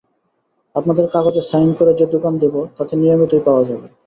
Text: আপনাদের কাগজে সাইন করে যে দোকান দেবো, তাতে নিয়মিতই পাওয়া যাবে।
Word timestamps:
আপনাদের 0.75 1.05
কাগজে 1.07 1.41
সাইন 1.41 1.69
করে 1.73 1.91
যে 1.93 2.05
দোকান 2.15 2.33
দেবো, 2.43 2.59
তাতে 2.77 2.93
নিয়মিতই 2.95 3.41
পাওয়া 3.45 3.63
যাবে। 3.69 3.87